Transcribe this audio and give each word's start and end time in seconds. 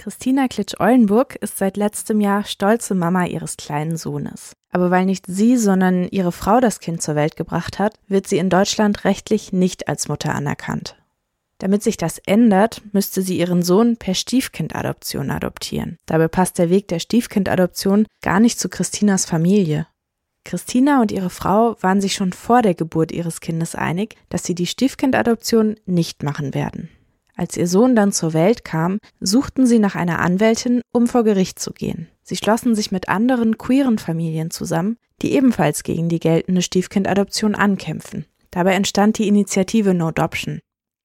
Christina 0.00 0.48
Klitsch-Eulenburg 0.48 1.36
ist 1.42 1.58
seit 1.58 1.76
letztem 1.76 2.22
Jahr 2.22 2.44
stolze 2.44 2.94
Mama 2.94 3.26
ihres 3.26 3.58
kleinen 3.58 3.98
Sohnes. 3.98 4.54
Aber 4.72 4.90
weil 4.90 5.04
nicht 5.04 5.26
sie, 5.26 5.58
sondern 5.58 6.08
ihre 6.08 6.32
Frau 6.32 6.58
das 6.58 6.80
Kind 6.80 7.02
zur 7.02 7.16
Welt 7.16 7.36
gebracht 7.36 7.78
hat, 7.78 7.98
wird 8.08 8.26
sie 8.26 8.38
in 8.38 8.48
Deutschland 8.48 9.04
rechtlich 9.04 9.52
nicht 9.52 9.88
als 9.88 10.08
Mutter 10.08 10.34
anerkannt. 10.34 10.96
Damit 11.58 11.82
sich 11.82 11.98
das 11.98 12.16
ändert, 12.24 12.80
müsste 12.92 13.20
sie 13.20 13.38
ihren 13.38 13.62
Sohn 13.62 13.98
per 13.98 14.14
Stiefkindadoption 14.14 15.30
adoptieren. 15.30 15.98
Dabei 16.06 16.28
passt 16.28 16.56
der 16.56 16.70
Weg 16.70 16.88
der 16.88 16.98
Stiefkindadoption 16.98 18.06
gar 18.22 18.40
nicht 18.40 18.58
zu 18.58 18.70
Christinas 18.70 19.26
Familie. 19.26 19.86
Christina 20.46 21.02
und 21.02 21.12
ihre 21.12 21.28
Frau 21.28 21.76
waren 21.82 22.00
sich 22.00 22.14
schon 22.14 22.32
vor 22.32 22.62
der 22.62 22.74
Geburt 22.74 23.12
ihres 23.12 23.40
Kindes 23.42 23.74
einig, 23.74 24.16
dass 24.30 24.44
sie 24.44 24.54
die 24.54 24.66
Stiefkindadoption 24.66 25.76
nicht 25.84 26.22
machen 26.22 26.54
werden. 26.54 26.88
Als 27.40 27.56
ihr 27.56 27.66
Sohn 27.66 27.96
dann 27.96 28.12
zur 28.12 28.34
Welt 28.34 28.66
kam, 28.66 28.98
suchten 29.18 29.64
sie 29.64 29.78
nach 29.78 29.94
einer 29.94 30.18
Anwältin, 30.18 30.82
um 30.92 31.06
vor 31.06 31.24
Gericht 31.24 31.58
zu 31.58 31.72
gehen. 31.72 32.06
Sie 32.22 32.36
schlossen 32.36 32.74
sich 32.74 32.92
mit 32.92 33.08
anderen 33.08 33.56
queeren 33.56 33.96
Familien 33.96 34.50
zusammen, 34.50 34.98
die 35.22 35.32
ebenfalls 35.32 35.82
gegen 35.82 36.10
die 36.10 36.20
geltende 36.20 36.60
Stiefkindadoption 36.60 37.54
ankämpfen. 37.54 38.26
Dabei 38.50 38.74
entstand 38.74 39.16
die 39.16 39.26
Initiative 39.26 39.94
No 39.94 40.08
Adoption. 40.08 40.60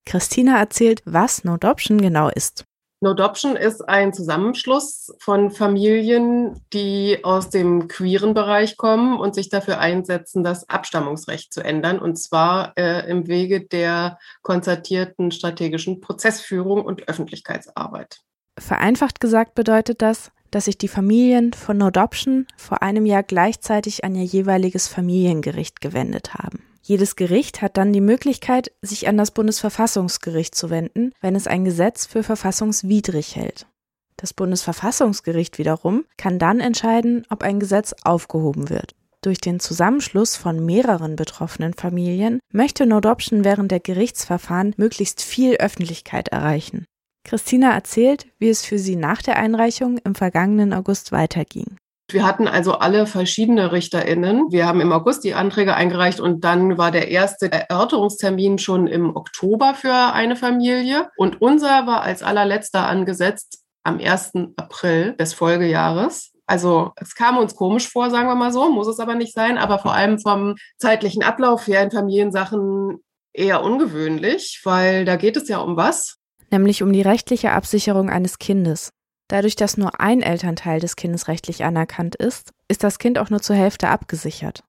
Christina 0.06 0.60
erzählt, 0.60 1.02
was 1.06 1.46
No 1.46 1.54
Adoption 1.54 2.02
genau 2.02 2.28
ist. 2.28 2.66
No 3.06 3.12
Adoption 3.12 3.56
ist 3.56 3.88
ein 3.88 4.14
Zusammenschluss 4.14 5.14
von 5.20 5.52
Familien, 5.52 6.60
die 6.74 7.20
aus 7.22 7.52
dem 7.52 7.88
queeren 7.88 8.34
Bereich 8.34 8.78
kommen 8.78 9.20
und 9.20 9.36
sich 9.36 9.50
dafür 9.50 9.78
einsetzen, 9.78 10.44
das 10.44 10.68
Abstammungsrecht 10.70 11.54
zu 11.54 11.64
ändern, 11.64 12.00
und 12.00 12.16
zwar 12.16 12.74
äh, 12.80 13.08
im 13.08 13.28
Wege 13.28 13.62
der 13.62 14.18
konzertierten 14.42 15.30
strategischen 15.30 16.02
Prozessführung 16.02 16.84
und 16.84 17.08
Öffentlichkeitsarbeit. 17.08 18.22
Vereinfacht 18.58 19.20
gesagt 19.20 19.54
bedeutet 19.54 20.02
das, 20.02 20.32
dass 20.56 20.66
sich 20.66 20.78
die 20.78 20.88
Familien 20.88 21.52
von 21.52 21.80
No 21.80 21.88
Adoption 21.88 22.48
vor 22.56 22.82
einem 22.82 23.06
Jahr 23.06 23.24
gleichzeitig 23.24 24.06
an 24.06 24.16
ihr 24.16 24.24
jeweiliges 24.24 24.88
Familiengericht 24.88 25.82
gewendet 25.82 26.36
haben. 26.36 26.64
Jedes 26.82 27.18
Gericht 27.18 27.62
hat 27.62 27.76
dann 27.76 27.92
die 27.92 28.00
Möglichkeit, 28.00 28.72
sich 28.82 29.10
an 29.10 29.18
das 29.18 29.32
Bundesverfassungsgericht 29.32 30.56
zu 30.56 30.70
wenden, 30.70 31.12
wenn 31.20 31.36
es 31.36 31.46
ein 31.46 31.66
Gesetz 31.66 32.06
für 32.06 32.24
verfassungswidrig 32.24 33.36
hält. 33.36 33.68
Das 34.16 34.34
Bundesverfassungsgericht 34.34 35.58
wiederum 35.58 36.06
kann 36.16 36.40
dann 36.40 36.62
entscheiden, 36.62 37.26
ob 37.30 37.44
ein 37.44 37.60
Gesetz 37.60 37.94
aufgehoben 38.04 38.70
wird. 38.70 38.96
Durch 39.22 39.42
den 39.42 39.60
Zusammenschluss 39.60 40.38
von 40.38 40.66
mehreren 40.66 41.18
betroffenen 41.18 41.74
Familien 41.74 42.40
möchte 42.54 42.86
No 42.86 43.00
Adoption 43.00 43.44
während 43.44 43.72
der 43.72 43.82
Gerichtsverfahren 43.82 44.74
möglichst 44.78 45.22
viel 45.22 45.58
Öffentlichkeit 45.58 46.30
erreichen. 46.30 46.86
Christina 47.26 47.74
erzählt, 47.74 48.28
wie 48.40 48.50
es 48.50 48.64
für 48.64 48.80
sie 48.80 48.96
nach 48.96 49.22
der 49.22 49.38
Einreichung 49.38 49.98
im 49.98 50.16
vergangenen 50.16 50.74
August 50.74 51.12
weiterging. 51.12 51.78
Wir 52.12 52.24
hatten 52.24 52.48
also 52.48 52.74
alle 52.74 53.08
verschiedene 53.08 53.72
RichterInnen. 53.72 54.52
Wir 54.52 54.68
haben 54.68 54.80
im 54.80 54.92
August 54.92 55.24
die 55.24 55.34
Anträge 55.34 55.76
eingereicht 55.76 56.20
und 56.20 56.44
dann 56.44 56.78
war 56.78 56.92
der 56.92 57.10
erste 57.10 57.52
Erörterungstermin 57.52 58.60
schon 58.60 58.86
im 58.86 59.16
Oktober 59.16 59.74
für 59.74 60.14
eine 60.14 60.36
Familie. 60.36 61.10
Und 61.18 61.42
unser 61.42 61.88
war 61.88 62.04
als 62.04 62.22
allerletzter 62.22 62.88
angesetzt 62.88 63.64
am 63.84 64.00
1. 64.00 64.34
April 64.56 65.14
des 65.14 65.34
Folgejahres. 65.34 66.32
Also 66.46 66.92
es 66.98 67.16
kam 67.16 67.40
uns 67.40 67.56
komisch 67.56 67.90
vor, 67.90 68.12
sagen 68.12 68.28
wir 68.28 68.36
mal 68.36 68.54
so, 68.54 68.72
muss 68.72 68.88
es 68.88 69.00
aber 69.00 69.16
nicht 69.16 69.34
sein, 69.34 69.58
aber 69.58 69.80
vor 69.80 69.94
allem 69.94 70.20
vom 70.20 70.56
zeitlichen 70.78 71.24
Ablauf 71.24 71.66
her 71.66 71.82
in 71.82 71.90
Familiensachen 71.90 73.04
eher 73.34 73.64
ungewöhnlich, 73.64 74.62
weil 74.64 75.06
da 75.06 75.16
geht 75.16 75.38
es 75.38 75.50
ja 75.50 75.58
um 75.58 75.76
was? 75.76 76.20
Nämlich 76.52 76.84
um 76.84 76.94
die 76.94 77.02
rechtliche 77.02 77.52
Absicherung 77.52 78.10
eines 78.10 78.40
Kindes. 78.40 78.92
Dadurch, 79.28 79.56
dass 79.56 79.78
nur 79.78 80.00
ein 80.00 80.22
Elternteil 80.22 80.80
des 80.80 80.96
Kindes 80.96 81.28
rechtlich 81.28 81.64
anerkannt 81.64 82.16
ist, 82.16 82.52
ist 82.68 82.84
das 82.84 83.00
Kind 83.00 83.18
auch 83.18 83.30
nur 83.30 83.42
zur 83.42 83.56
Hälfte 83.56 83.90
abgesichert. 83.90 84.64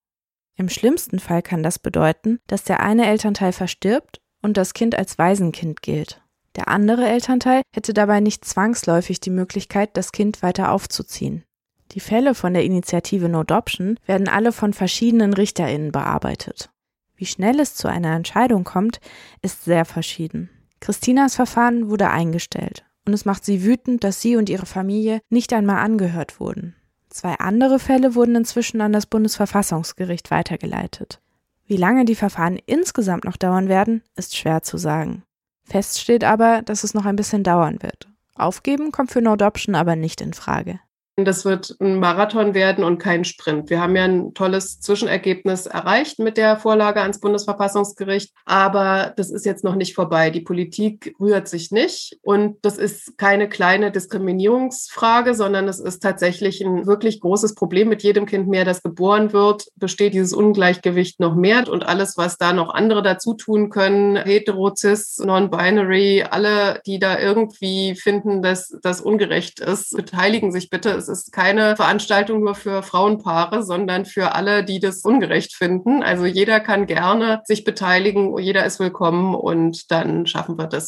Im 0.56 0.70
schlimmsten 0.70 1.18
Fall 1.18 1.42
kann 1.42 1.62
das 1.62 1.78
bedeuten, 1.78 2.40
dass 2.46 2.64
der 2.64 2.80
eine 2.80 3.06
Elternteil 3.06 3.52
verstirbt 3.52 4.20
und 4.42 4.56
das 4.56 4.72
Kind 4.72 4.94
als 4.94 5.18
Waisenkind 5.18 5.82
gilt. 5.82 6.22
Der 6.56 6.68
andere 6.68 7.06
Elternteil 7.06 7.60
hätte 7.74 7.92
dabei 7.92 8.20
nicht 8.20 8.46
zwangsläufig 8.46 9.20
die 9.20 9.30
Möglichkeit, 9.30 9.94
das 9.98 10.12
Kind 10.12 10.42
weiter 10.42 10.72
aufzuziehen. 10.72 11.44
Die 11.92 12.00
Fälle 12.00 12.34
von 12.34 12.54
der 12.54 12.64
Initiative 12.64 13.28
No 13.28 13.40
Adoption 13.40 14.00
werden 14.06 14.28
alle 14.28 14.52
von 14.52 14.72
verschiedenen 14.72 15.34
RichterInnen 15.34 15.92
bearbeitet. 15.92 16.70
Wie 17.14 17.26
schnell 17.26 17.60
es 17.60 17.74
zu 17.74 17.88
einer 17.88 18.14
Entscheidung 18.14 18.64
kommt, 18.64 19.00
ist 19.42 19.64
sehr 19.64 19.84
verschieden. 19.84 20.50
Christinas 20.86 21.34
Verfahren 21.34 21.90
wurde 21.90 22.10
eingestellt 22.10 22.84
und 23.06 23.12
es 23.12 23.24
macht 23.24 23.44
sie 23.44 23.64
wütend, 23.64 24.04
dass 24.04 24.20
sie 24.20 24.36
und 24.36 24.48
ihre 24.48 24.66
Familie 24.66 25.20
nicht 25.30 25.52
einmal 25.52 25.78
angehört 25.78 26.38
wurden. 26.38 26.76
Zwei 27.08 27.34
andere 27.40 27.80
Fälle 27.80 28.14
wurden 28.14 28.36
inzwischen 28.36 28.80
an 28.80 28.92
das 28.92 29.06
Bundesverfassungsgericht 29.06 30.30
weitergeleitet. 30.30 31.20
Wie 31.66 31.76
lange 31.76 32.04
die 32.04 32.14
Verfahren 32.14 32.60
insgesamt 32.66 33.24
noch 33.24 33.36
dauern 33.36 33.68
werden, 33.68 34.04
ist 34.14 34.36
schwer 34.36 34.62
zu 34.62 34.78
sagen. 34.78 35.24
Fest 35.64 35.98
steht 36.00 36.22
aber, 36.22 36.62
dass 36.62 36.84
es 36.84 36.94
noch 36.94 37.04
ein 37.04 37.16
bisschen 37.16 37.42
dauern 37.42 37.82
wird. 37.82 38.06
Aufgeben 38.36 38.92
kommt 38.92 39.10
für 39.10 39.20
No 39.20 39.32
Adoption 39.32 39.74
aber 39.74 39.96
nicht 39.96 40.20
in 40.20 40.34
Frage. 40.34 40.78
Das 41.18 41.46
wird 41.46 41.74
ein 41.80 41.98
Marathon 41.98 42.52
werden 42.52 42.84
und 42.84 42.98
kein 42.98 43.24
Sprint. 43.24 43.70
Wir 43.70 43.80
haben 43.80 43.96
ja 43.96 44.04
ein 44.04 44.34
tolles 44.34 44.80
Zwischenergebnis 44.80 45.64
erreicht 45.64 46.18
mit 46.18 46.36
der 46.36 46.58
Vorlage 46.58 47.00
ans 47.00 47.20
Bundesverfassungsgericht, 47.20 48.34
aber 48.44 49.14
das 49.16 49.30
ist 49.30 49.46
jetzt 49.46 49.64
noch 49.64 49.76
nicht 49.76 49.94
vorbei. 49.94 50.28
Die 50.28 50.42
Politik 50.42 51.14
rührt 51.18 51.48
sich 51.48 51.70
nicht 51.70 52.18
und 52.20 52.58
das 52.60 52.76
ist 52.76 53.16
keine 53.16 53.48
kleine 53.48 53.90
Diskriminierungsfrage, 53.90 55.34
sondern 55.34 55.68
es 55.68 55.80
ist 55.80 56.02
tatsächlich 56.02 56.60
ein 56.60 56.86
wirklich 56.86 57.20
großes 57.20 57.54
Problem. 57.54 57.88
Mit 57.88 58.02
jedem 58.02 58.26
Kind 58.26 58.46
mehr, 58.48 58.66
das 58.66 58.82
geboren 58.82 59.32
wird, 59.32 59.68
besteht 59.76 60.12
dieses 60.12 60.34
Ungleichgewicht 60.34 61.18
noch 61.18 61.34
mehr 61.34 61.66
und 61.70 61.86
alles, 61.86 62.18
was 62.18 62.36
da 62.36 62.52
noch 62.52 62.74
andere 62.74 63.02
dazu 63.02 63.32
tun 63.32 63.70
können, 63.70 64.16
hetero, 64.16 64.74
cis, 64.76 65.16
non-binary, 65.16 66.24
alle, 66.30 66.82
die 66.84 66.98
da 66.98 67.18
irgendwie 67.18 67.94
finden, 67.94 68.42
dass 68.42 68.76
das 68.82 69.00
ungerecht 69.00 69.60
ist, 69.60 69.96
beteiligen 69.96 70.52
sich 70.52 70.68
bitte 70.68 71.05
es 71.08 71.24
ist 71.24 71.32
keine 71.32 71.76
Veranstaltung 71.76 72.40
nur 72.40 72.54
für 72.54 72.82
Frauenpaare, 72.82 73.62
sondern 73.62 74.04
für 74.04 74.34
alle, 74.34 74.64
die 74.64 74.80
das 74.80 75.02
ungerecht 75.02 75.54
finden. 75.54 76.02
Also 76.02 76.26
jeder 76.26 76.60
kann 76.60 76.86
gerne 76.86 77.42
sich 77.44 77.64
beteiligen, 77.64 78.36
jeder 78.38 78.64
ist 78.64 78.80
willkommen 78.80 79.34
und 79.34 79.90
dann 79.90 80.26
schaffen 80.26 80.58
wir 80.58 80.66
das. 80.66 80.84